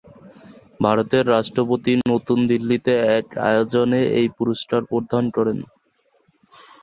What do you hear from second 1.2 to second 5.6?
রাষ্ট্রপতি নতুন দিল্লিতে এক আয়োজনে এই পুরস্কার প্রদান করেন।